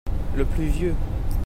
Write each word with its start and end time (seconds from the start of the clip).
Le 0.35 0.45
plus 0.45 0.65
vieux. 0.65 0.95